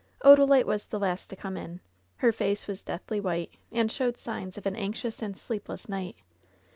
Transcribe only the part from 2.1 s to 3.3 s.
Her face was deathly